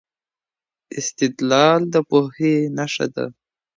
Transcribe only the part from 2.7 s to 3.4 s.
نښه ده.